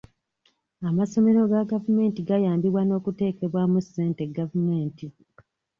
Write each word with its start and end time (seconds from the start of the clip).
Amasomero 0.89 1.39
ga 1.51 1.61
gavumenti 1.71 2.19
gayambibwa 2.27 2.81
n'okuteekebwamu 2.85 3.79
ssente 3.85 4.23
gavumenti. 4.37 5.05